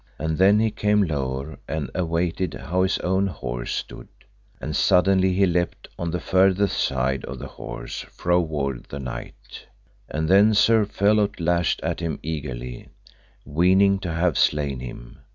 [0.17, 4.07] And then he came lower and awaited how his own horse stood,
[4.59, 9.67] and suddenly he leapt on the further side of the horse, fro ward the knight.
[10.09, 12.89] And then Sir Phelot lashed at him eagerly,
[13.45, 15.19] weening to have slain him.